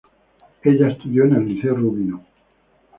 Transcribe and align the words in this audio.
Ella 0.63 0.87
estudio 0.89 1.25
en 1.25 1.35
el 1.35 1.45
Liceo 1.47 1.75
Rubino. 1.75 2.25